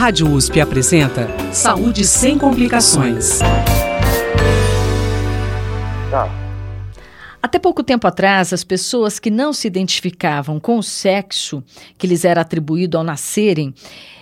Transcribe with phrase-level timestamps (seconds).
[0.00, 3.38] Rádio USP apresenta Saúde sem complicações.
[6.10, 6.26] Tá.
[7.42, 11.62] Até pouco tempo atrás, as pessoas que não se identificavam com o sexo
[11.98, 13.74] que lhes era atribuído ao nascerem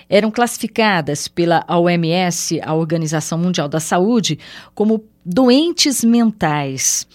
[0.08, 4.36] eram classificadas pela OMS, a Organização Mundial da Saúde,
[4.74, 7.06] como doentes mentais.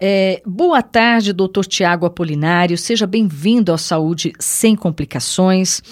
[0.00, 2.78] É, boa tarde, doutor Tiago Apolinário.
[2.78, 5.82] Seja bem-vindo ao Saúde Sem Complicações.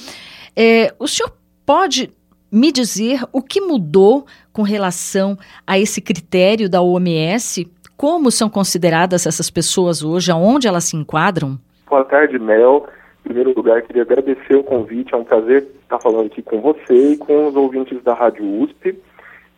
[0.56, 1.30] É, o senhor
[1.66, 2.10] pode
[2.50, 7.70] me dizer o que mudou com relação a esse critério da OMS?
[7.96, 10.30] Como são consideradas essas pessoas hoje?
[10.30, 11.58] Aonde elas se enquadram?
[11.90, 12.86] Boa tarde, Mel.
[13.20, 15.12] Em primeiro lugar, queria agradecer o convite.
[15.12, 18.96] É um prazer estar falando aqui com você e com os ouvintes da Rádio USP.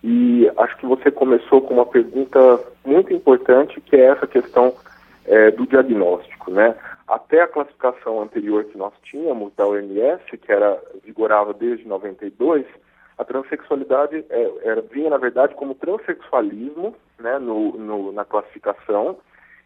[0.02, 2.38] E acho que você começou com uma pergunta
[2.86, 4.72] muito importante, que é essa questão
[5.26, 6.74] é, do diagnóstico, né?
[7.08, 12.66] Até a classificação anterior que nós tínhamos da OMS, que era vigorava desde 92,
[13.16, 19.16] a transexualidade é, era, vinha, na verdade, como transexualismo né, no, no, na classificação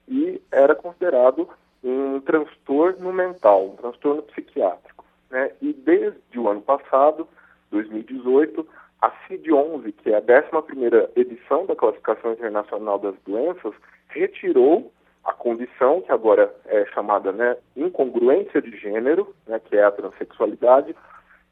[0.09, 1.49] e era considerado
[1.83, 5.05] um transtorno mental, um transtorno psiquiátrico.
[5.29, 5.51] Né?
[5.61, 7.27] E desde o ano passado,
[7.73, 8.67] 2018,
[9.01, 13.75] a CID-11, que é a 11ª edição da Classificação Internacional das Doenças,
[14.09, 14.93] retirou
[15.25, 20.95] a condição, que agora é chamada né, incongruência de gênero, né, que é a transexualidade,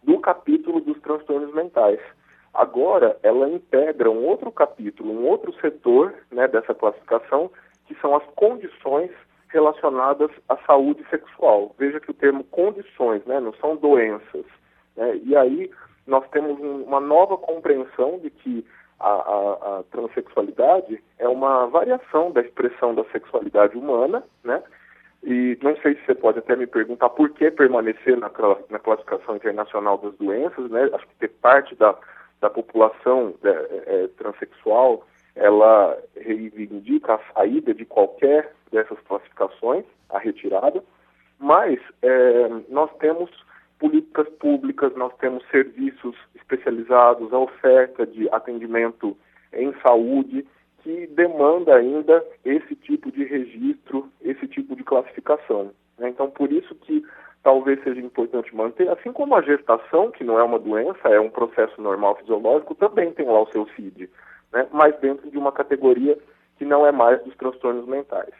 [0.03, 2.01] do capítulo dos transtornos mentais.
[2.53, 7.51] Agora, ela integra um outro capítulo, um outro setor né, dessa classificação,
[7.87, 9.11] que são as condições
[9.49, 11.75] relacionadas à saúde sexual.
[11.79, 14.45] Veja que o termo condições, né, não são doenças.
[14.97, 15.17] Né?
[15.25, 15.71] E aí
[16.07, 18.67] nós temos um, uma nova compreensão de que
[19.01, 24.63] a, a, a transexualidade é uma variação da expressão da sexualidade humana, né?
[25.23, 28.31] E não sei se você pode até me perguntar por que permanecer na,
[28.71, 30.89] na classificação internacional das doenças, né?
[30.93, 31.95] Acho que ter parte da,
[32.41, 40.83] da população é, é, transexual, ela reivindica a saída de qualquer dessas classificações, a retirada,
[41.39, 43.31] mas é, nós temos
[43.81, 49.17] políticas públicas, nós temos serviços especializados, a oferta de atendimento
[49.53, 50.47] em saúde,
[50.83, 55.73] que demanda ainda esse tipo de registro, esse tipo de classificação.
[55.99, 56.11] Né?
[56.11, 57.03] Então, por isso que
[57.43, 61.31] talvez seja importante manter, assim como a gestação, que não é uma doença, é um
[61.31, 64.11] processo normal fisiológico, também tem lá o seu CID,
[64.53, 64.67] né?
[64.71, 66.19] mas dentro de uma categoria
[66.59, 68.35] que não é mais dos transtornos mentais.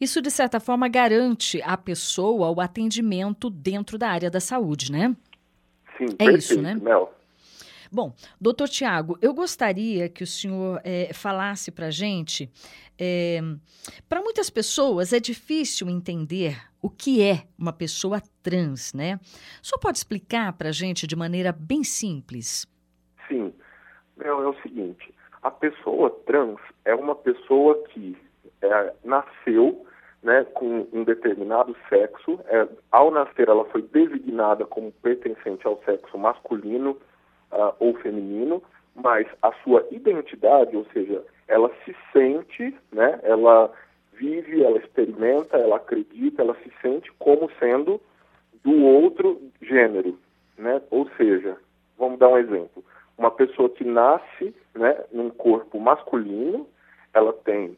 [0.00, 5.16] Isso, de certa forma, garante à pessoa o atendimento dentro da área da saúde, né?
[5.96, 6.74] Sim, é perfeito, isso, né?
[6.74, 7.12] Mel.
[7.90, 12.50] Bom, doutor Tiago, eu gostaria que o senhor é, falasse para a gente.
[12.98, 13.38] É,
[14.08, 19.20] para muitas pessoas é difícil entender o que é uma pessoa trans, né?
[19.62, 22.66] O senhor pode explicar para a gente de maneira bem simples?
[23.28, 23.52] Sim.
[24.16, 28.16] Mel, é o seguinte: a pessoa trans é uma pessoa que
[28.62, 29.84] é, nasceu
[30.22, 32.40] né, com um determinado sexo.
[32.46, 36.92] É, ao nascer, ela foi designada como pertencente ao sexo masculino
[37.50, 38.62] uh, ou feminino,
[38.94, 43.70] mas a sua identidade, ou seja, ela se sente, né, ela
[44.12, 48.00] vive, ela experimenta, ela acredita, ela se sente como sendo
[48.62, 50.16] do outro gênero,
[50.56, 50.80] né?
[50.90, 51.56] Ou seja,
[51.98, 52.84] vamos dar um exemplo.
[53.18, 56.68] Uma pessoa que nasce, né, num corpo masculino,
[57.12, 57.76] ela tem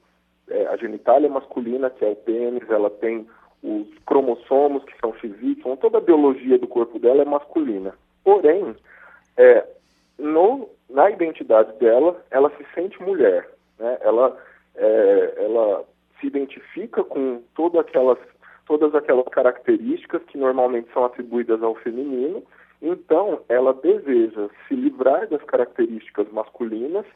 [0.48, 3.26] é, a genitália masculina, que é o pênis, ela tem
[3.62, 7.94] os cromossomos, que são XY, toda a biologia do corpo dela é masculina.
[8.22, 8.76] Porém,
[9.36, 9.66] é,
[10.18, 13.48] no, na identidade dela, ela se sente mulher.
[13.78, 13.98] Né?
[14.02, 14.36] Ela,
[14.76, 15.84] é, ela
[16.20, 18.18] se identifica com todas aquelas,
[18.66, 22.42] todas aquelas características que normalmente são atribuídas ao feminino,
[22.82, 27.06] então ela deseja se livrar das características masculinas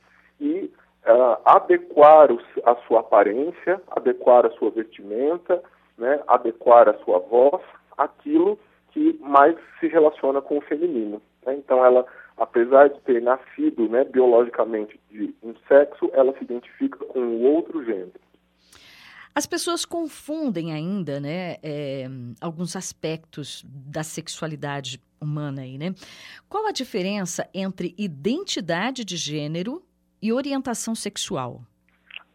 [0.41, 0.71] e
[1.08, 5.62] uh, adequar os, a sua aparência, adequar a sua vestimenta,
[5.96, 7.62] né, adequar a sua voz,
[7.96, 8.58] aquilo
[8.92, 11.21] que mais se relaciona com o feminino.
[11.44, 11.56] Né?
[11.56, 12.06] Então, ela,
[12.36, 17.84] apesar de ter nascido né, biologicamente de um sexo, ela se identifica com o outro
[17.84, 18.12] gênero.
[19.34, 22.06] As pessoas confundem ainda, né, é,
[22.41, 25.94] alguns aspectos da sexualidade humana aí, né?
[26.48, 29.83] Qual a diferença entre identidade de gênero
[30.20, 31.60] e orientação sexual?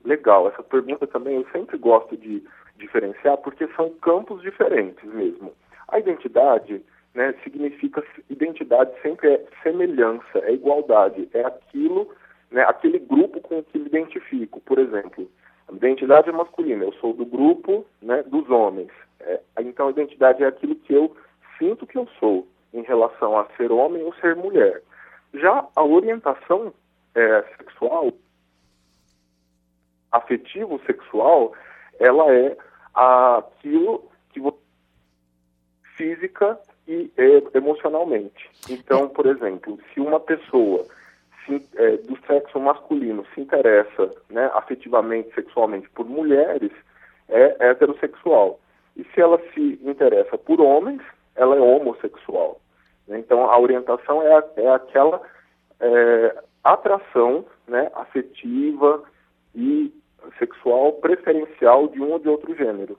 [0.04, 2.44] Legal, essa pergunta também eu sempre gosto de
[2.78, 5.54] diferenciar porque são campos diferentes mesmo.
[5.88, 6.82] A identidade
[7.14, 12.10] né, significa identidade sempre é semelhança, é igualdade, é aquilo,
[12.52, 14.60] né, aquele grupo com que me identifico.
[14.62, 15.30] Por exemplo,
[15.70, 18.90] a identidade é masculina, eu sou do grupo né, dos homens.
[19.20, 21.16] É, então a identidade é aquilo que eu
[21.58, 24.82] sinto que eu sou em relação a ser homem ou ser mulher.
[25.34, 26.74] Já a orientação
[27.16, 28.12] é, sexual,
[30.12, 31.54] afetivo sexual,
[32.00, 32.58] ela é
[32.94, 34.64] aquilo que você
[35.96, 38.50] física e é, emocionalmente.
[38.70, 40.86] Então, por exemplo, se uma pessoa
[41.46, 46.72] se, é, do sexo masculino se interessa né, afetivamente, sexualmente por mulheres,
[47.30, 48.60] é heterossexual.
[48.96, 51.02] E se ela se interessa por homens,
[51.36, 52.60] ela é homossexual.
[53.08, 55.22] Então, a orientação é, é aquela
[55.80, 59.04] é, atração né, afetiva
[59.54, 59.94] e
[60.40, 62.98] sexual preferencial de um ou de outro gênero.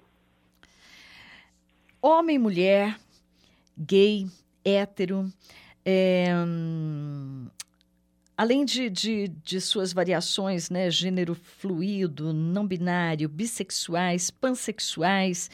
[2.00, 2.98] Homem, mulher,
[3.78, 4.26] gay,
[4.64, 5.24] hétero,
[5.84, 6.26] é,
[8.36, 15.50] além de, de, de, suas variações, né, gênero fluido, não binário, bissexuais, pansexuais,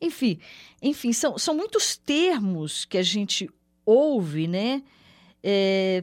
[0.00, 0.40] enfim,
[0.82, 3.48] enfim, são, são muitos termos que a gente
[3.86, 4.82] ouve, né?
[5.42, 6.02] É,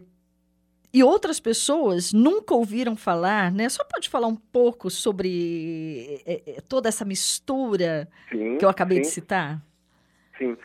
[0.93, 3.69] e outras pessoas nunca ouviram falar, né?
[3.69, 8.97] Só pode falar um pouco sobre é, é, toda essa mistura sim, que eu acabei
[8.97, 9.01] sim.
[9.03, 9.61] de citar?
[10.38, 10.57] Sim.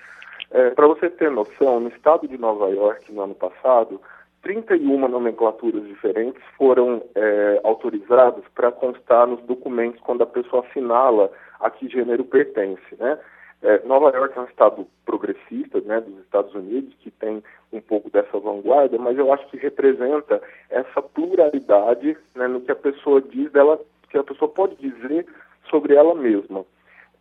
[0.50, 4.00] É, Para você ter noção, no estado de Nova York, no ano passado,
[4.42, 11.30] 31 nomenclaturas diferentes foram é, autorizadas para constar nos documentos quando a pessoa assinala
[11.60, 13.18] a que gênero pertence, né?
[13.62, 17.42] É, Nova York é um estado progressista, né, dos Estados Unidos, que tem
[17.72, 22.76] um pouco dessa vanguarda, mas eu acho que representa essa pluralidade né, no que a
[22.76, 23.80] pessoa diz dela,
[24.10, 25.26] que a pessoa pode dizer
[25.70, 26.64] sobre ela mesma.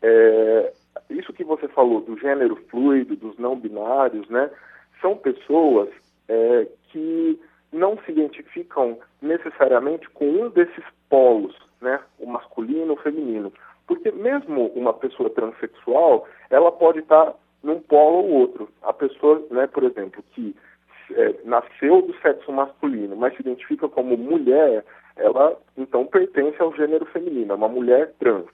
[0.02, 0.74] É,
[1.10, 4.52] isso que você falou do gênero fluido, dos não binários, né,
[5.02, 5.90] são pessoas
[6.28, 7.40] é, que
[7.72, 13.52] não se identificam necessariamente com um desses polos, né, o masculino, o feminino.
[13.88, 17.34] Porque mesmo uma pessoa transexual, ela pode estar
[17.64, 18.70] num polo ou outro.
[18.82, 20.56] A pessoa, né, por exemplo, que
[21.12, 24.84] é, nasceu do sexo masculino, mas se identifica como mulher,
[25.16, 28.46] ela então pertence ao gênero feminino, é uma mulher trans.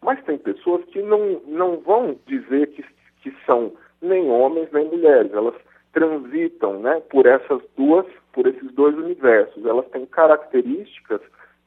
[0.00, 2.84] Mas tem pessoas que não, não vão dizer que,
[3.22, 5.54] que são nem homens nem mulheres, elas
[5.92, 9.64] transitam né, por essas duas, por esses dois universos.
[9.64, 11.20] Elas têm características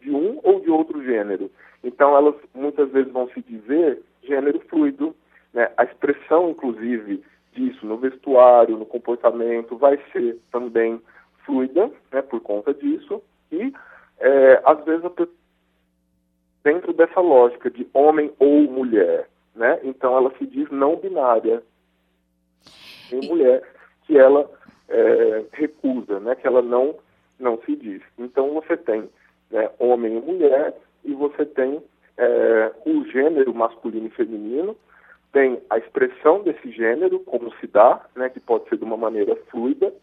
[0.05, 1.49] de um ou de outro gênero.
[1.83, 5.15] Então, elas muitas vezes vão se dizer gênero fluido.
[5.53, 5.69] Né?
[5.75, 7.23] A expressão, inclusive,
[7.53, 11.01] disso no vestuário, no comportamento, vai ser também
[11.45, 13.21] fluida, né, por conta disso.
[13.51, 13.73] E,
[14.19, 15.03] é, às vezes,
[16.63, 19.79] dentro dessa lógica de homem ou mulher, né?
[19.83, 21.63] Então, ela se diz não binária.
[23.09, 23.63] Tem mulher
[24.05, 24.49] que ela
[24.89, 26.35] é, recusa, né?
[26.35, 26.95] Que ela não,
[27.39, 28.01] não se diz.
[28.17, 29.07] Então, você tem
[29.51, 31.81] né, homem e mulher, e você tem
[32.17, 34.75] é, o gênero masculino e feminino,
[35.31, 39.35] tem a expressão desse gênero, como se dá, né, que pode ser de uma maneira
[39.49, 39.93] fluida,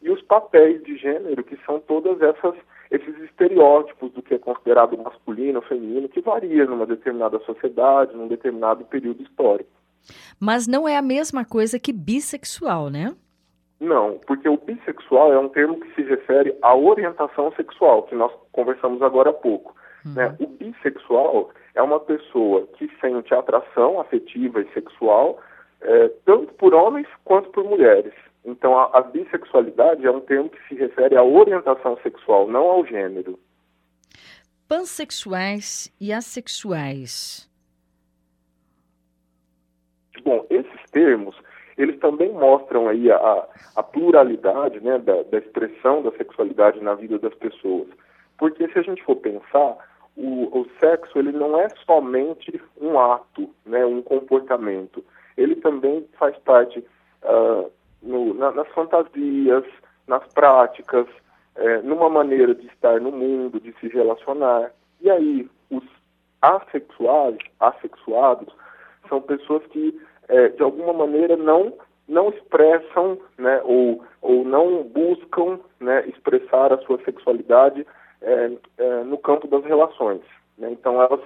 [0.00, 2.54] e os papéis de gênero, que são todas essas
[2.90, 8.28] esses estereótipos do que é considerado masculino ou feminino, que varia numa determinada sociedade, num
[8.28, 9.70] determinado período histórico.
[10.40, 13.14] Mas não é a mesma coisa que bissexual, né?
[13.80, 18.32] Não, porque o bissexual é um termo que se refere à orientação sexual, que nós
[18.52, 19.74] conversamos agora há pouco.
[20.04, 20.14] Uhum.
[20.14, 20.36] Né?
[20.40, 25.38] O bissexual é uma pessoa que sente atração afetiva e sexual
[25.80, 28.14] é, tanto por homens quanto por mulheres.
[28.44, 32.86] Então, a, a, bissexualidade é um termo que se refere à orientação sexual, não ao
[32.86, 33.38] gênero.
[34.66, 37.48] Pansexuais e assexuais.
[40.24, 41.36] Bom, esses termos,
[41.78, 47.18] eles também mostram aí a, a pluralidade né, da, da expressão da sexualidade na vida
[47.18, 47.86] das pessoas.
[48.36, 49.76] Porque se a gente for pensar,
[50.16, 55.04] o, o sexo ele não é somente um ato, né, um comportamento.
[55.36, 56.84] Ele também faz parte
[57.22, 57.70] uh,
[58.02, 59.64] no, na, nas fantasias,
[60.06, 61.06] nas práticas,
[61.54, 64.72] é, numa maneira de estar no mundo, de se relacionar.
[65.00, 65.84] E aí, os
[66.40, 68.48] assexuais, assexuados,
[69.08, 71.72] são pessoas que, é, de alguma maneira, não
[72.08, 77.86] não expressam, né, ou, ou não buscam né, expressar a sua sexualidade
[78.22, 80.22] é, é, no campo das relações.
[80.56, 80.70] Né?
[80.72, 81.20] Então, elas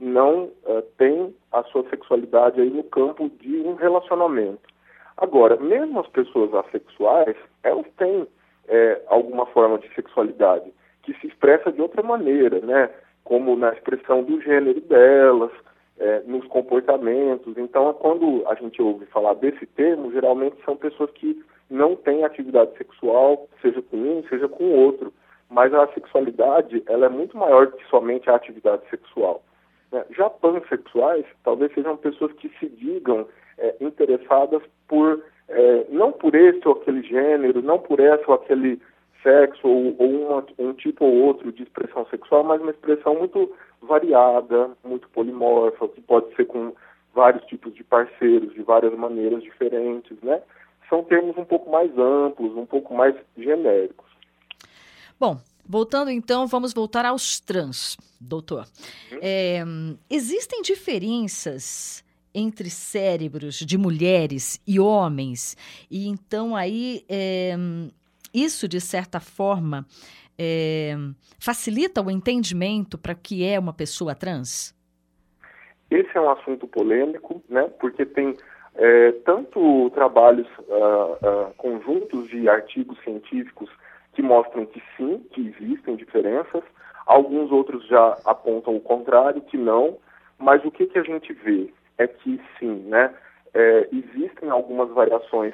[0.00, 4.72] não é, têm a sua sexualidade aí no campo de um relacionamento.
[5.18, 8.26] Agora, mesmo as pessoas assexuais, elas têm
[8.68, 12.88] é, alguma forma de sexualidade que se expressa de outra maneira, né?
[13.24, 15.50] Como na expressão do gênero delas,
[15.98, 17.56] é, nos comportamentos.
[17.56, 22.76] Então, quando a gente ouve falar desse termo, geralmente são pessoas que não têm atividade
[22.76, 25.12] sexual, seja com um, seja com o outro.
[25.48, 29.42] Mas a sexualidade, ela é muito maior que somente a atividade sexual.
[29.90, 30.04] Né?
[30.16, 33.26] Já pansexuais, talvez sejam pessoas que se digam
[33.58, 38.80] é, interessadas por, é, não por esse ou aquele gênero, não por essa ou aquele
[39.22, 43.52] sexo ou, ou uma, um tipo ou outro de expressão sexual, mas uma expressão muito
[43.80, 46.72] variada, muito polimorfa, que pode ser com
[47.14, 50.40] vários tipos de parceiros, de várias maneiras diferentes, né?
[50.88, 54.10] São termos um pouco mais amplos, um pouco mais genéricos.
[55.18, 58.66] Bom, voltando então, vamos voltar aos trans, doutor.
[59.10, 59.18] Uhum.
[59.22, 59.62] É,
[60.10, 65.56] existem diferenças entre cérebros de mulheres e homens,
[65.90, 67.54] e então aí é,
[68.34, 69.86] isso, de certa forma,
[70.38, 70.94] é,
[71.38, 74.74] facilita o entendimento para que é uma pessoa trans?
[75.90, 77.70] Esse é um assunto polêmico, né?
[77.78, 78.36] Porque tem
[78.74, 83.68] é, tanto trabalhos uh, uh, conjuntos de artigos científicos
[84.14, 86.62] que mostram que sim, que existem diferenças,
[87.06, 89.98] alguns outros já apontam o contrário, que não,
[90.38, 93.14] mas o que, que a gente vê é que sim, né?
[93.54, 95.52] É, existem algumas variações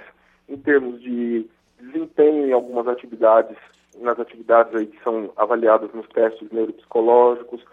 [0.48, 1.48] em termos de
[1.80, 3.56] desempenho em algumas atividades,
[4.00, 7.64] nas atividades aí que são avaliadas nos testes neuropsicológicos,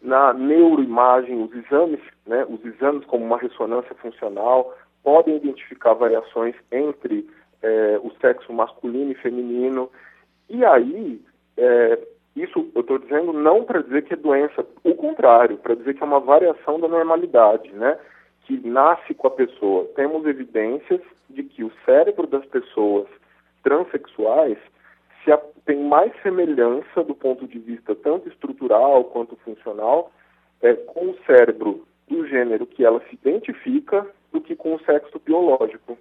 [0.00, 7.28] na neuroimagem, os exames, né, os exames como uma ressonância funcional, podem identificar variações entre
[7.62, 9.90] é, o sexo masculino e feminino.
[10.48, 11.20] E aí,
[11.56, 11.98] é,
[12.36, 16.02] isso eu estou dizendo não para dizer que é doença, o contrário, para dizer que
[16.02, 17.98] é uma variação da normalidade, né?
[18.42, 19.88] Que nasce com a pessoa.
[19.94, 23.06] Temos evidências de que o cérebro das pessoas
[23.64, 24.58] transexuais
[25.24, 30.12] se a, tem mais semelhança do ponto de vista tanto estrutural quanto funcional
[30.62, 35.18] é, com o cérebro do gênero que ela se identifica do que com o sexo
[35.18, 35.98] biológico.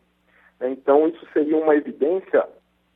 [0.62, 2.48] Então, isso seria uma evidência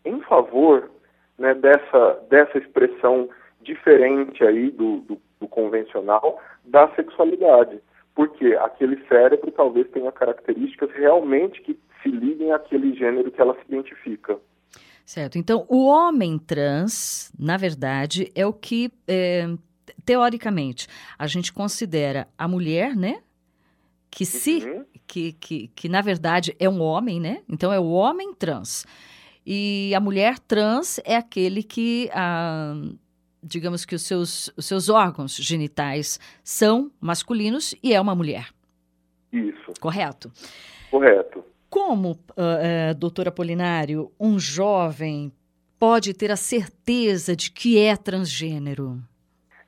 [0.05, 0.89] em favor
[1.37, 3.29] né, dessa, dessa expressão
[3.61, 7.79] diferente aí do, do, do convencional da sexualidade,
[8.15, 13.61] porque aquele cérebro talvez tenha características realmente que se liguem àquele gênero que ela se
[13.67, 14.37] identifica.
[15.07, 15.37] Certo.
[15.37, 19.47] Então, o homem trans, na verdade, é o que, é,
[20.03, 20.85] teoricamente,
[21.17, 23.23] a gente considera a mulher, né?
[24.11, 24.85] Que se, uhum.
[25.07, 27.41] que, que, que na verdade é um homem, né?
[27.47, 28.85] Então é o homem trans.
[29.45, 32.73] E a mulher trans é aquele que, ah,
[33.41, 38.49] digamos que os seus, os seus órgãos genitais são masculinos e é uma mulher.
[39.31, 39.71] Isso.
[39.79, 40.29] Correto?
[40.91, 41.45] Correto.
[41.77, 45.31] Como, uh, uh, doutor Apolinário, um jovem
[45.79, 48.97] pode ter a certeza de que é transgênero?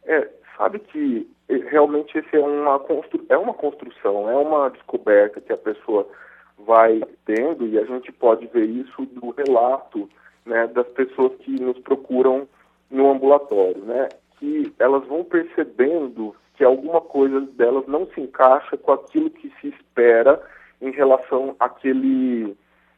[0.04, 5.40] É, sabe que eh, realmente esse é uma, constru é uma construção, é uma descoberta
[5.40, 6.10] que a pessoa
[6.58, 10.10] vai tendo e a gente pode ver isso do relato
[10.48, 12.48] né, das pessoas que nos procuram
[12.90, 14.10] no ambulatório, né?
[14.40, 19.68] Que elas vão percebendo que alguma coisa delas não se encaixa com aquilo que se
[19.68, 20.42] espera
[20.82, 22.56] em relação àquele,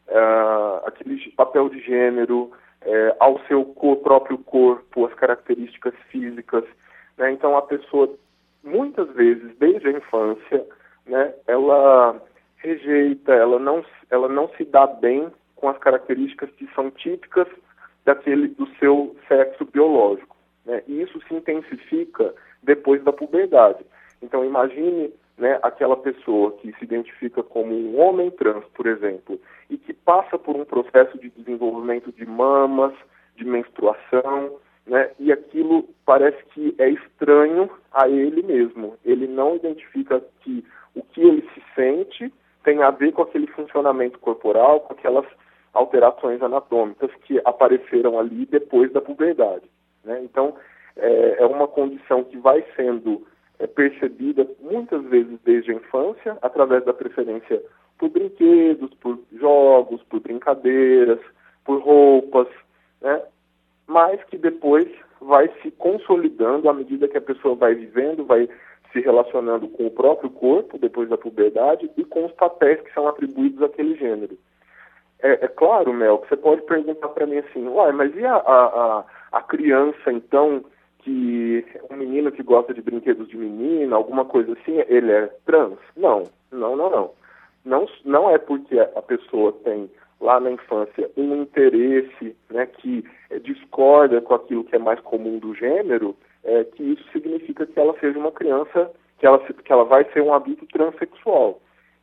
[0.08, 2.52] uh, àquele papel de gênero,
[2.86, 3.66] uh, ao seu
[4.04, 6.64] próprio corpo, as características físicas.
[7.18, 7.32] Né?
[7.32, 8.14] Então, a pessoa,
[8.64, 10.66] muitas vezes, desde a infância,
[11.06, 12.22] né, ela
[12.58, 17.48] rejeita, ela não, ela não se dá bem com as características que são típicas
[18.06, 20.36] daquele do seu sexo biológico.
[20.66, 20.84] Né?
[20.88, 22.34] E isso se intensifica
[22.64, 23.84] depois da puberdade.
[24.22, 29.78] Então, imagine né, aquela pessoa que se identifica como um homem trans, por exemplo, e
[29.78, 32.94] que passa por um processo de desenvolvimento de mamas,
[33.36, 38.96] de menstruação, né, e aquilo parece que é estranho a ele mesmo.
[39.06, 42.32] Ele não identifica que o que ele se sente
[42.64, 45.26] tem a ver com aquele funcionamento corporal, com aquelas
[45.74, 49.70] alterações anatômicas que apareceram ali depois da puberdade.
[50.04, 50.22] Né?
[50.24, 50.56] Então,
[50.98, 53.26] é, é uma condição que vai sendo
[53.62, 57.62] é percebida muitas vezes desde a infância, através da preferência
[57.98, 61.20] por brinquedos, por jogos, por brincadeiras,
[61.64, 62.48] por roupas,
[63.00, 63.22] né?
[63.88, 64.88] mas que depois
[65.22, 68.50] vai se consolidando à medida que a pessoa vai vivendo, vai
[68.92, 73.08] se relacionando com o próprio corpo depois da puberdade e com os papéis que são
[73.08, 74.38] atribuídos àquele gênero.
[75.22, 78.36] É, é claro, Mel, que você pode perguntar para mim assim, uai, mas e a,
[78.36, 80.66] a, a criança, então,
[81.02, 85.78] que um menino que gosta de brinquedos de menina, alguma coisa assim, ele é trans?
[85.96, 87.12] Não, não, não, não.
[87.64, 89.90] Não, não é porque a pessoa tem
[90.20, 93.04] lá na infância um interesse né, que
[93.44, 97.98] discorda com aquilo que é mais comum do gênero, é, que isso significa que ela
[98.00, 101.60] seja uma criança, que ela, que ela vai ser um adulto transexual.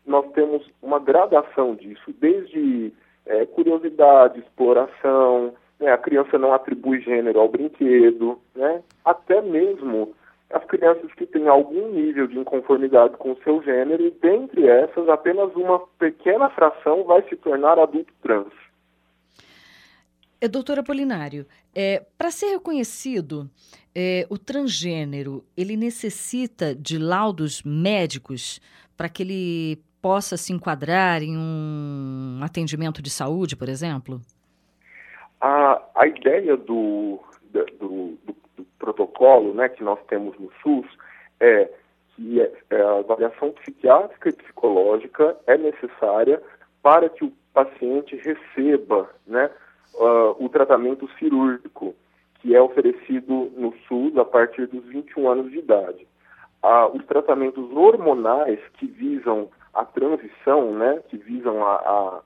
[0.07, 2.93] Nós temos uma gradação disso, desde
[3.27, 10.15] é, curiosidade, exploração, né, a criança não atribui gênero ao brinquedo, né, até mesmo
[10.51, 15.09] as crianças que têm algum nível de inconformidade com o seu gênero, e dentre essas,
[15.09, 18.53] apenas uma pequena fração vai se tornar adulto trans.
[20.41, 23.51] É, doutor Apolinário, é, para ser reconhecido,
[23.95, 28.61] é, o transgênero, ele necessita de laudos médicos
[28.97, 34.21] para que ele possa se enquadrar em um atendimento de saúde, por exemplo?
[35.41, 38.19] A, a ideia do, do, do,
[38.57, 40.87] do protocolo né, que nós temos no SUS
[41.41, 41.71] é
[42.15, 46.43] que é, é, a avaliação psiquiátrica e psicológica é necessária
[46.83, 49.51] para que o paciente receba né,
[49.95, 51.95] uh, o tratamento cirúrgico,
[52.41, 56.07] que é oferecido no SUS a partir dos 21 anos de idade.
[56.63, 62.21] Uh, os tratamentos hormonais que visam a transição, né, que visam a,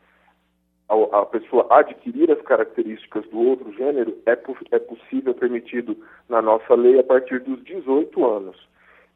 [0.93, 4.33] a, a, pessoa adquirir as características do outro gênero, é,
[4.71, 5.97] é possível, permitido
[6.29, 8.69] na nossa lei a partir dos 18 anos.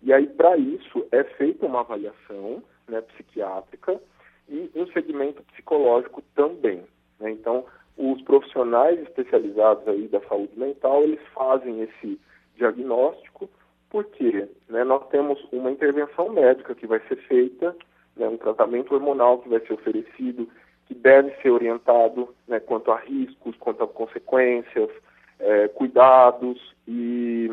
[0.02, 4.00] E aí, para isso, é feita uma avaliação né, psiquiátrica
[4.48, 6.82] e um segmento psicológico também.
[7.20, 7.30] Né?
[7.30, 7.64] Então,
[7.96, 12.20] os profissionais especializados aí da saúde mental, eles fazem esse
[12.56, 13.48] diagnóstico,
[13.90, 17.76] porque né, nós temos uma intervenção médica que vai ser feita,
[18.16, 20.48] né, um tratamento hormonal que vai ser oferecido,
[20.86, 24.90] que deve ser orientado né, quanto a riscos, quanto a consequências,
[25.38, 27.48] é, cuidados e,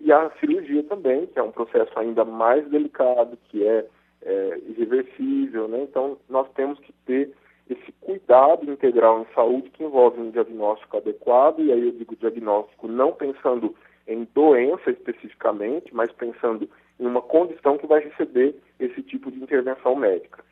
[0.00, 3.86] e a cirurgia também, que é um processo ainda mais delicado, que é,
[4.22, 5.82] é irreversível, né?
[5.82, 7.32] Então, nós temos que ter
[7.68, 12.86] esse cuidado integral em saúde que envolve um diagnóstico adequado, e aí eu digo diagnóstico
[12.88, 13.74] não pensando
[14.06, 16.68] em doença especificamente, mas pensando
[17.00, 20.44] em uma condição que vai receber esse tipo de intervenção médica.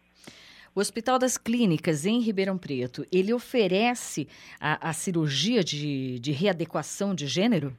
[0.75, 4.26] O Hospital das Clínicas, em Ribeirão Preto, ele oferece
[4.59, 7.75] a, a cirurgia de, de readequação de gênero?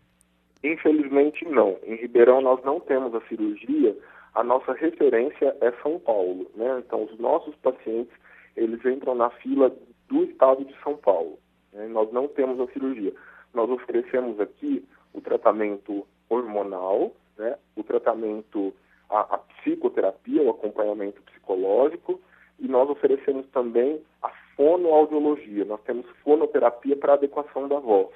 [0.63, 1.79] Infelizmente, não.
[1.88, 3.97] Em Ribeirão, nós não temos a cirurgia.
[4.35, 6.51] A nossa referência é São Paulo.
[6.53, 6.83] Né?
[6.85, 8.13] Então, os nossos pacientes
[8.55, 9.75] eles entram na fila
[10.07, 11.39] do estado de São Paulo.
[11.73, 11.88] Né?
[11.88, 13.12] Nós não temos a cirurgia.
[13.55, 17.58] Nós oferecemos aqui o tratamento hormonal, né?
[17.75, 18.71] o tratamento,
[19.10, 22.21] a, a psicoterapia, o acompanhamento psicológico,
[22.63, 25.65] e nós oferecemos também a fonoaudiologia.
[25.65, 28.15] Nós temos fonoterapia para adequação da voz.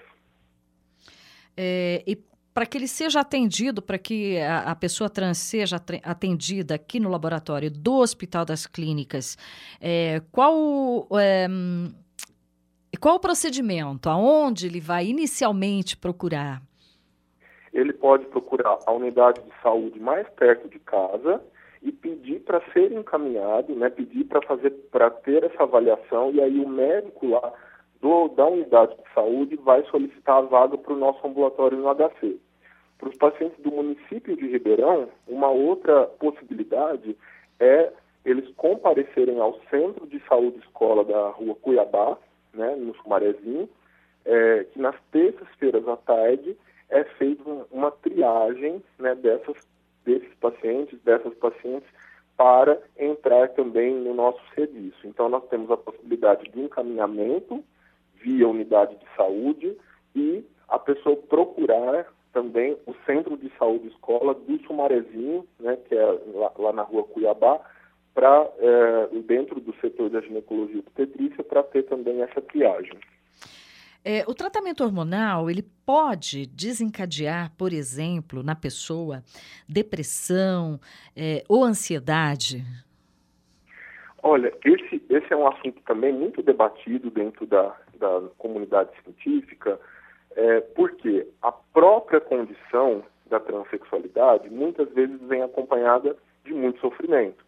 [1.55, 2.15] É, e
[2.53, 7.09] para que ele seja atendido, para que a, a, pessoa trans seja atendida aqui no
[7.09, 9.37] laboratório do Hospital das Clínicas,
[9.81, 11.47] é, qual, é,
[12.99, 14.09] qual o procedimento?
[14.09, 16.61] Aonde ele vai inicialmente procurar?
[17.73, 21.43] Ele pode procurar a unidade de saúde mais perto de casa
[21.81, 26.59] e pedir para ser encaminhado, né, pedir para fazer, para ter essa avaliação e aí
[26.59, 27.53] o médico lá
[28.01, 32.37] do, da unidade de saúde vai solicitar a vaga para o nosso ambulatório no HC.
[32.97, 37.15] Para os pacientes do município de Ribeirão, uma outra possibilidade
[37.59, 37.91] é
[38.25, 42.17] eles comparecerem ao Centro de Saúde Escola da Rua Cuiabá,
[42.53, 43.69] né, no Sumarezinho,
[44.25, 46.57] é, que nas terças-feiras à tarde
[46.89, 49.55] é feita uma triagem né, dessas,
[50.07, 51.87] desses pacientes, dessas pacientes,
[52.37, 55.05] para entrar também no nosso serviço.
[55.05, 57.63] Então, nós temos a possibilidade de encaminhamento
[58.15, 59.77] via unidade de saúde
[60.15, 66.05] e a pessoa procurar também o Centro de Saúde Escola do Sumarezinho, né, que é
[66.33, 67.59] lá, lá na rua Cuiabá,
[68.13, 72.97] para é, dentro do setor da ginecologia e obstetrícia, para ter também essa triagem.
[74.09, 79.21] É, o tratamento hormonal ele pode desencadear, por exemplo, na pessoa
[79.67, 80.79] depressão
[81.13, 82.63] é, ou ansiedade?
[84.23, 89.77] Olha, esse, esse é um assunto também muito debatido dentro da, da comunidade científica
[90.37, 96.15] é, porque a própria condição da transexualidade muitas vezes vem acompanhada
[96.45, 97.43] de muito sofrimento.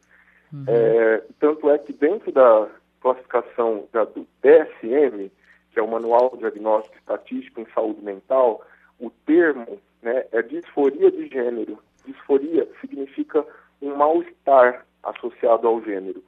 [0.52, 0.66] Uhum.
[0.68, 2.68] É, tanto é que dentro da
[3.00, 5.32] classificação da, do DSM,
[5.80, 8.62] que é o Manual Diagnóstico Estatístico em Saúde Mental,
[9.00, 11.80] o termo né, é disforia de gênero.
[12.06, 13.46] Disforia significa
[13.82, 16.22] um mal-estar associado ao gênero.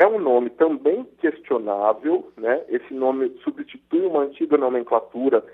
[0.00, 2.64] É um nome também questionável, né?
[2.68, 5.44] esse nome substitui uma antiga nomenclatura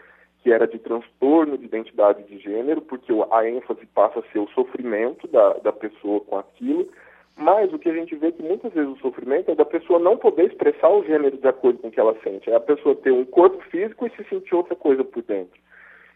[0.43, 4.49] que era de transtorno de identidade de gênero, porque a ênfase passa a ser o
[4.49, 6.89] sofrimento da, da pessoa com aquilo,
[7.37, 9.99] mas o que a gente vê é que muitas vezes o sofrimento é da pessoa
[9.99, 12.95] não poder expressar o gênero de acordo com o que ela sente, é a pessoa
[12.95, 15.61] ter um corpo físico e se sentir outra coisa por dentro.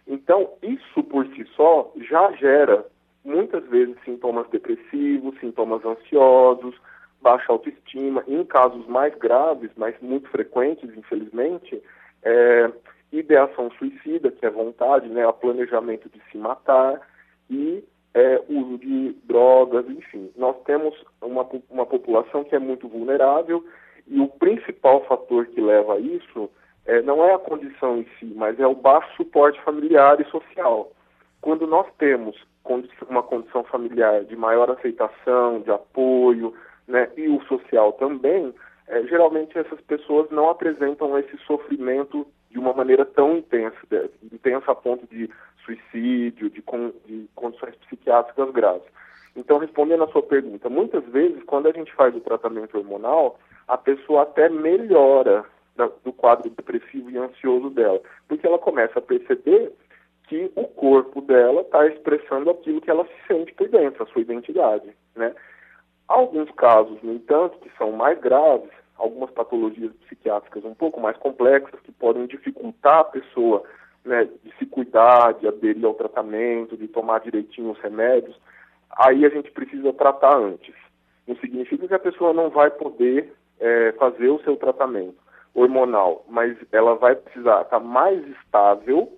[0.07, 2.87] Então, isso por si só já gera
[3.25, 6.75] muitas vezes sintomas depressivos, sintomas ansiosos,
[7.21, 11.83] baixa autoestima, em casos mais graves, mas muito frequentes, infelizmente,
[12.23, 12.71] é,
[13.13, 17.01] ideação suicida, que é vontade, né, planejamento de se matar
[17.51, 17.85] e
[18.19, 20.29] é, uso de drogas, enfim.
[20.37, 23.65] Nós temos uma, uma população que é muito vulnerável
[24.09, 26.51] e o principal fator que leva a isso
[26.85, 30.91] é, não é a condição em si, mas é o baixo suporte familiar e social.
[31.41, 32.37] Quando nós temos
[33.09, 36.53] uma condição familiar de maior aceitação, de apoio,
[36.89, 38.53] né, e o social também,
[38.89, 43.77] é, geralmente essas pessoas não apresentam esse sofrimento de uma maneira tão intensa,
[44.33, 45.31] intensa a ponto de
[45.69, 48.89] suicídio, de, con, de condições psiquiátricas graves.
[49.37, 53.77] Então, respondendo à sua pergunta, muitas vezes, quando a gente faz o tratamento hormonal, a
[53.77, 55.45] pessoa até melhora
[55.77, 59.73] da, do quadro depressivo e ansioso dela, porque ela começa a perceber
[60.25, 64.23] que o corpo dela está expressando aquilo que ela se sente por dentro, a sua
[64.23, 65.35] identidade, né?
[66.07, 71.81] Alguns casos, no entanto, que são mais graves, algumas patologias psiquiátricas um pouco mais complexas,
[71.81, 73.63] que podem dificultar a pessoa
[74.09, 78.37] né, de se cuidar, de aderir ao tratamento, de tomar direitinho os remédios,
[78.91, 80.75] aí a gente precisa tratar antes.
[81.27, 85.17] Não significa que a pessoa não vai poder é, fazer o seu tratamento
[85.55, 89.13] hormonal, mas ela vai precisar estar mais estável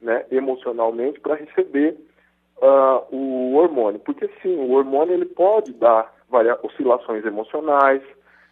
[0.00, 1.96] né, emocionalmente para receber
[2.58, 4.00] uh, o hormônio.
[4.00, 6.12] Porque sim, o hormônio ele pode dar
[6.62, 8.02] oscilações emocionais,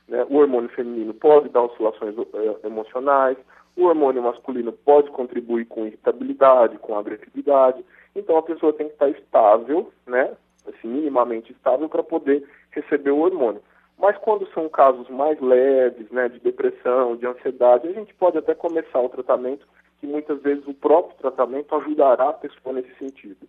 [0.09, 3.37] né, o hormônio feminino pode dar oscilações uh, emocionais,
[3.77, 7.85] o hormônio masculino pode contribuir com irritabilidade, com agressividade.
[8.15, 10.33] Então a pessoa tem que estar estável, né,
[10.67, 13.63] assim, minimamente estável para poder receber o hormônio.
[13.99, 18.55] Mas quando são casos mais leves, né, de depressão, de ansiedade, a gente pode até
[18.55, 19.67] começar o tratamento,
[20.01, 23.49] que muitas vezes o próprio tratamento ajudará a pessoa nesse sentido.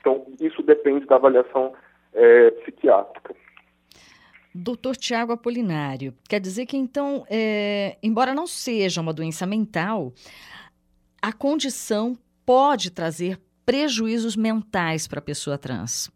[0.00, 1.74] Então, isso depende da avaliação
[2.14, 3.34] é, psiquiátrica.
[4.60, 10.12] Doutor Tiago Apolinário, quer dizer que então, é, embora não seja uma doença mental,
[11.22, 16.10] a condição pode trazer prejuízos mentais para a pessoa trans.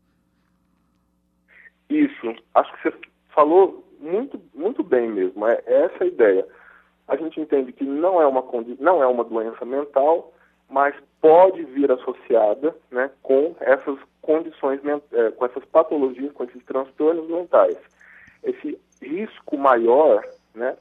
[1.88, 2.96] Isso, acho que você
[3.32, 6.44] falou muito, muito bem mesmo, é, é essa a ideia.
[7.06, 8.44] A gente entende que não é uma,
[8.80, 10.32] não é uma doença mental,
[10.68, 14.80] mas pode vir associada né, com essas condições,
[15.12, 17.78] é, com essas patologias, com esses transtornos mentais.
[18.42, 20.24] Esse risco maior,
[20.54, 20.76] né,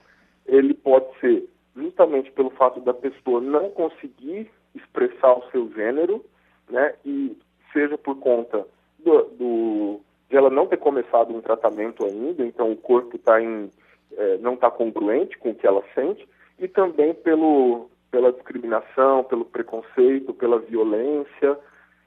[0.45, 6.24] ele pode ser justamente pelo fato da pessoa não conseguir expressar o seu gênero,
[6.69, 7.38] né, e
[7.74, 8.65] seja por conta
[9.00, 13.69] do, do de ela não ter começado um tratamento ainda, então o corpo tá em,
[14.13, 16.26] é, não está congruente com o que ela sente,
[16.58, 21.60] e também pelo, pela discriminação, pelo preconceito, pela violência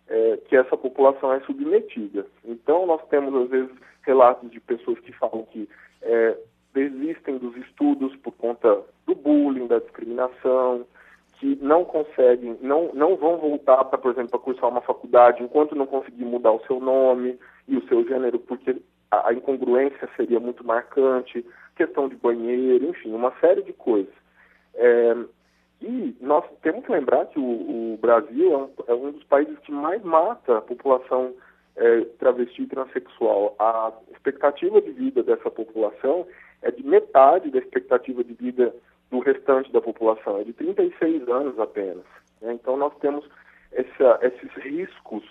[0.09, 2.27] é, que essa população é submetida.
[2.45, 3.71] Então nós temos às vezes
[4.03, 5.69] relatos de pessoas que falam que
[6.03, 6.37] é,
[6.75, 10.85] desistem dos estudos por conta do bullying, da discriminação,
[11.39, 15.87] que não conseguem, não, não vão voltar para, por exemplo, cursar uma faculdade enquanto não
[15.87, 18.77] conseguir mudar o seu nome e o seu gênero, porque
[19.11, 21.45] a, a incongruência seria muito marcante,
[21.77, 24.15] questão de banheiro, enfim, uma série de coisas.
[24.75, 25.15] É,
[25.81, 29.59] e nós temos que lembrar que o, o Brasil é um, é um, dos países
[29.61, 31.35] que mais mata a população
[31.77, 33.55] é, travesti e transexual.
[33.59, 36.27] A expectativa de vida dessa população
[36.63, 38.75] é de metade da expectativa de vida
[39.11, 42.05] do restante da população, é de 36 anos apenas.
[42.41, 42.55] Né?
[42.55, 43.29] Então nós temos
[43.73, 45.23] essa, esses riscos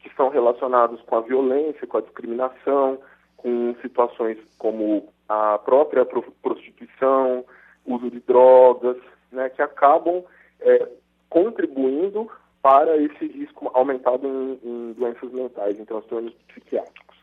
[0.00, 2.98] que são relacionados com a violência, com a discriminação,
[3.36, 7.44] com situações como a própria prostituição,
[7.86, 8.96] uso de drogas,
[9.32, 10.22] né, que acabam
[10.60, 10.88] é,
[11.28, 12.30] contribuindo
[12.62, 17.16] para esse risco aumentado em, em doenças mentais, em transtornos psiquiátricos.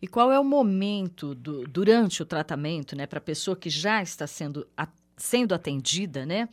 [0.00, 4.00] E qual é o momento do, durante o tratamento, né, para a pessoa que já
[4.00, 6.48] está sendo, a, sendo atendida, né?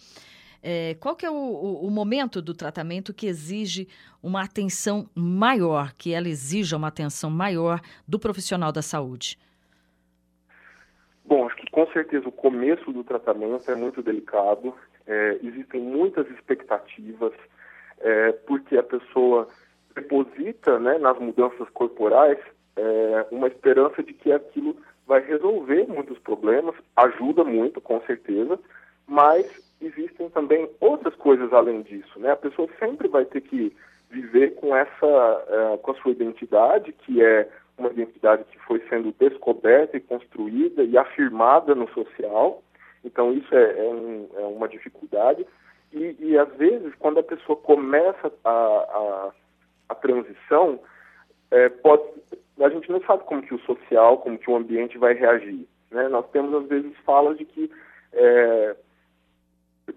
[0.68, 3.88] É, qual que é o, o, o, momento do tratamento que exige
[4.24, 9.38] uma atenção maior, que ela exija uma atenção maior do profissional da saúde?
[11.26, 14.74] Bom, acho que com certeza o começo do tratamento é muito delicado.
[15.08, 17.34] É, existem muitas expectativas,
[18.00, 19.48] é, porque a pessoa
[19.96, 22.38] deposita né, nas mudanças corporais
[22.76, 24.76] é, uma esperança de que aquilo
[25.08, 28.60] vai resolver muitos problemas, ajuda muito, com certeza,
[29.08, 29.46] mas
[29.82, 32.32] existem também outras coisas além disso, né?
[32.32, 33.76] A pessoa sempre vai ter que
[34.10, 39.14] viver com essa, uh, com a sua identidade, que é uma identidade que foi sendo
[39.20, 42.64] descoberta e construída e afirmada no social.
[43.04, 45.46] Então isso é, é, um, é uma dificuldade.
[45.94, 49.32] E, e, às vezes, quando a pessoa começa a, a,
[49.90, 50.80] a transição,
[51.52, 52.04] é, pode,
[52.60, 55.66] a gente não sabe como que o social, como que o ambiente vai reagir.
[55.92, 56.10] Né?
[56.10, 57.72] Nós temos, às vezes, falas de que
[58.12, 58.76] é,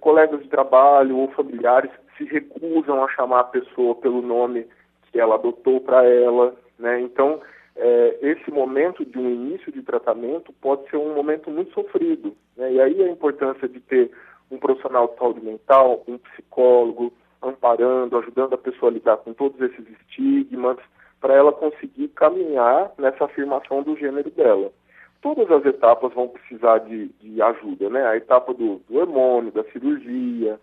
[0.00, 4.66] colegas de trabalho ou familiares se recusam a chamar a pessoa pelo nome
[5.10, 7.00] que ela adotou para ela, né?
[7.00, 7.40] Então,
[7.78, 12.72] é, esse momento de um início de tratamento pode ser um momento muito sofrido, né?
[12.72, 14.10] E aí a importância de ter
[14.50, 19.60] um profissional de saúde mental, um psicólogo, amparando, ajudando a pessoa a lidar com todos
[19.60, 20.76] esses estigmas,
[21.20, 24.72] para ela conseguir caminhar nessa afirmação do gênero dela.
[25.22, 28.06] Todas as etapas vão precisar de, de ajuda, né?
[28.06, 30.58] A etapa do, do hormônio, da cirurgia,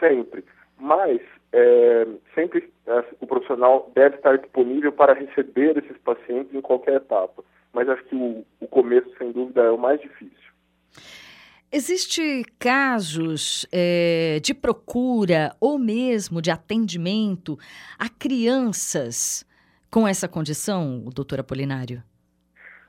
[0.00, 0.44] sempre.
[0.78, 1.20] Mas
[1.52, 7.42] é, sempre é, o profissional deve estar disponível para receber esses pacientes em qualquer etapa.
[7.72, 10.36] Mas acho que o, o começo, sem dúvida, é o mais difícil.
[11.70, 17.58] Existe casos é, de procura ou mesmo de atendimento
[17.98, 19.46] a crianças
[19.90, 22.02] com essa condição, doutor Apolinário?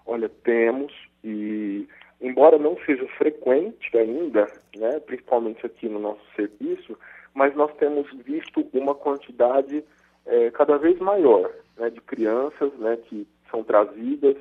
[0.05, 1.87] Olha, temos e
[2.21, 6.97] embora não seja frequente ainda, né, principalmente aqui no nosso serviço,
[7.33, 9.83] mas nós temos visto uma quantidade
[10.25, 14.37] é, cada vez maior né, de crianças né, que são trazidas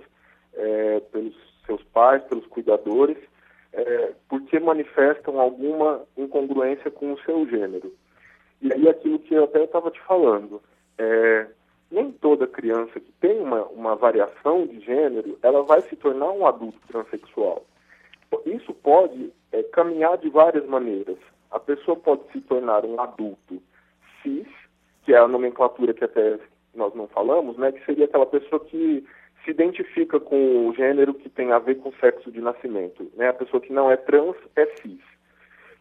[0.55, 1.35] é, pelos
[1.67, 3.19] seus pais, pelos cuidadores,
[3.73, 7.93] é, porque manifestam alguma incongruência com o seu gênero.
[8.61, 10.61] E aí aquilo que eu até estava te falando,
[10.97, 11.47] é,
[11.91, 16.47] nem toda criança que tem uma, uma variação de gênero, ela vai se tornar um
[16.47, 17.65] adulto transexual.
[18.45, 21.19] Isso pode é, caminhar de várias maneiras.
[21.51, 23.63] A pessoa pode se tornar um adulto
[24.23, 24.47] cis,
[25.05, 26.39] que é a nomenclatura que até
[26.75, 29.05] nós não falamos, né, que seria aquela pessoa que
[29.45, 33.11] se identifica com o gênero que tem a ver com o sexo de nascimento.
[33.15, 33.29] Né?
[33.29, 35.01] A pessoa que não é trans é cis.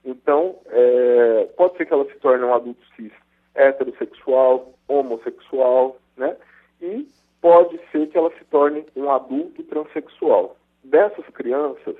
[0.05, 3.11] Então, é, pode ser que ela se torne um adulto cis
[3.57, 6.37] heterossexual, homossexual, né?
[6.81, 7.07] E
[7.41, 10.55] pode ser que ela se torne um adulto transexual.
[10.83, 11.95] Dessas crianças,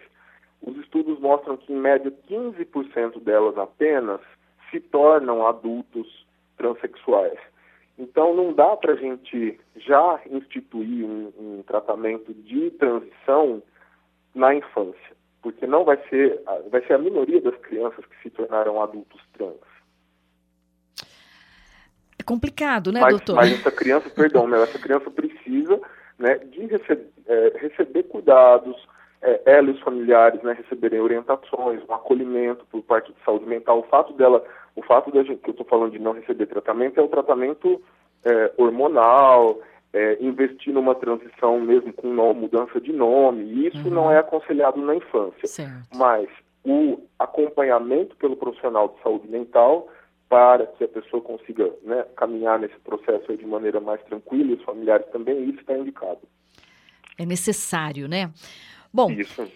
[0.62, 4.22] os estudos mostram que, em média, 15% delas apenas
[4.70, 6.26] se tornam adultos
[6.58, 7.40] transexuais.
[7.98, 13.62] Então, não dá para a gente já instituir um, um, tratamento de transição
[14.36, 18.82] na infância, porque não vai ser, vai ser a minoria das crianças que se tornarão
[18.82, 19.56] adultos trans
[22.28, 23.36] complicado, né, mas, doutor?
[23.38, 25.80] Mas essa criança, perdão, né, essa criança precisa
[26.20, 28.76] né, de receber, é, receber cuidados,
[29.22, 33.80] é, ela e os familiares né, receberem orientações, um acolhimento por parte de saúde mental.
[33.80, 34.44] O fato dela,
[34.76, 37.82] o fato da gente, que eu estou falando de não receber tratamento é o tratamento
[38.24, 39.60] é, hormonal,
[39.94, 43.68] é, investir numa transição mesmo com mudança de nome.
[43.68, 43.94] Isso uhum.
[43.94, 45.48] não é aconselhado na infância.
[45.48, 45.96] Certo.
[45.96, 46.30] Mas
[46.64, 49.88] o acompanhamento pelo profissional de saúde mental
[50.30, 54.64] para que a pessoa consiga né, caminhar nesse processo de maneira mais tranquila e os
[54.64, 56.20] familiares também, isso está indicado.
[57.18, 58.30] É necessário, né?
[58.98, 59.48] Bom, isso.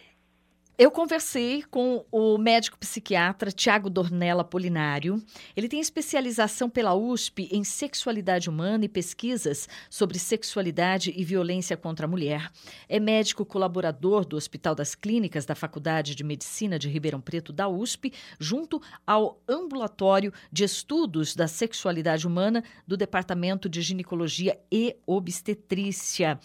[0.77, 5.19] Eu conversei com o médico psiquiatra Tiago Dornella Polinário.
[5.55, 12.05] Ele tem especialização pela USP em sexualidade humana e pesquisas sobre sexualidade e violência contra
[12.05, 12.51] a mulher.
[12.87, 17.67] É médico colaborador do Hospital das Clínicas da Faculdade de Medicina de Ribeirão Preto da
[17.67, 26.39] USP, junto ao Ambulatório de Estudos da Sexualidade Humana do Departamento de Ginecologia e Obstetrícia.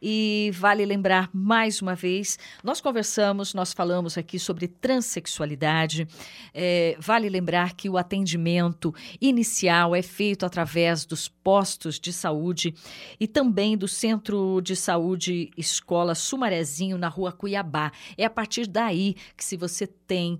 [0.00, 6.06] E vale lembrar mais uma vez, nós conversamos, nós falamos aqui sobre transexualidade.
[6.52, 12.74] É, vale lembrar que o atendimento inicial é feito através dos postos de saúde
[13.18, 17.92] e também do Centro de Saúde Escola Sumarezinho, na rua Cuiabá.
[18.18, 20.38] É a partir daí que, se você tem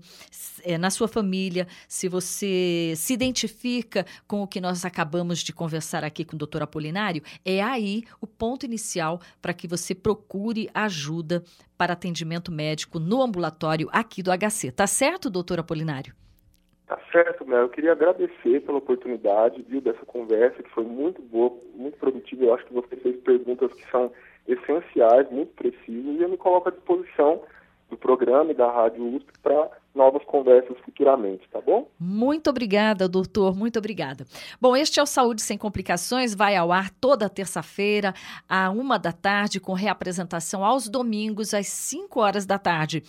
[0.63, 6.03] é, na sua família, se você se identifica com o que nós acabamos de conversar
[6.03, 11.41] aqui com o doutor Apolinário, é aí o ponto inicial para que você procure ajuda
[11.77, 14.73] para atendimento médico no ambulatório aqui do HC.
[14.73, 16.13] Tá certo, doutor Apolinário?
[16.85, 17.61] Tá certo, Mel.
[17.61, 22.43] Eu queria agradecer pela oportunidade, viu, dessa conversa, que foi muito boa, muito produtiva.
[22.43, 24.11] Eu acho que você fez perguntas que são
[24.45, 27.41] essenciais, muito precisas, e eu me coloco à disposição
[27.89, 31.89] do programa e da Rádio USP para novas conversas futuramente, tá bom?
[31.99, 34.25] Muito obrigada, doutor, muito obrigada.
[34.61, 38.13] Bom, este é o Saúde Sem Complicações, vai ao ar toda terça-feira,
[38.47, 43.03] à uma da tarde, com reapresentação aos domingos, às 5 horas da tarde.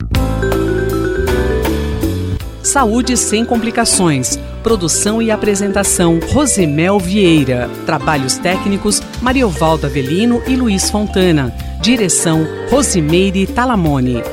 [2.65, 4.39] Saúde sem complicações.
[4.63, 7.69] Produção e apresentação Rosemel Vieira.
[7.86, 11.54] Trabalhos técnicos Mariovaldo Avelino e Luiz Fontana.
[11.80, 14.23] Direção Rosimeire Talamone.